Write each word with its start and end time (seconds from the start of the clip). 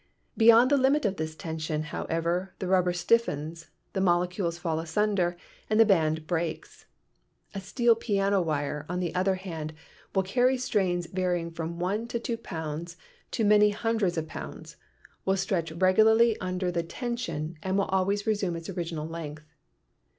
Beyond 0.35 0.71
the 0.71 0.77
limit 0.79 1.05
of 1.05 1.17
this 1.17 1.35
tension, 1.35 1.83
however, 1.83 2.55
the 2.57 2.65
rubber 2.67 2.91
stiffens, 2.91 3.67
the 3.93 4.01
molecules 4.01 4.57
fall 4.57 4.79
asunder 4.79 5.37
and 5.69 5.79
the 5.79 5.85
band 5.85 6.25
breaks. 6.25 6.87
A 7.53 7.61
steel 7.61 7.93
piano 7.93 8.41
wire, 8.41 8.83
on 8.89 8.99
the 8.99 9.13
other 9.13 9.35
hand, 9.35 9.73
will 10.15 10.23
carry 10.23 10.57
strains 10.57 11.05
varying 11.05 11.51
from 11.51 11.77
one 11.77 12.05
or 12.11 12.17
two 12.17 12.37
pounds 12.37 12.97
to 13.29 13.45
many 13.45 13.69
hundreds 13.69 14.17
of 14.17 14.25
pounds, 14.25 14.75
will 15.23 15.37
stretch 15.37 15.71
regularly 15.71 16.35
under 16.39 16.71
the 16.71 16.81
tension 16.81 17.35
and 17.35 17.45
THE 17.45 17.51
PROPERTIES 17.51 17.61
OF 17.61 17.61
MATTER 17.61 17.75
31 17.75 17.77
will 17.77 17.93
always 17.93 18.25
resume 18.25 18.55
its 18.55 18.69
original 18.69 19.07
length. 19.07 19.45